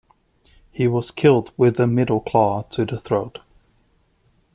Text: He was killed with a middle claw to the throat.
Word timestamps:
He 0.71 0.87
was 0.87 1.11
killed 1.11 1.51
with 1.57 1.79
a 1.79 1.85
middle 1.85 2.21
claw 2.21 2.63
to 2.71 2.85
the 2.85 2.99
throat. 2.99 3.37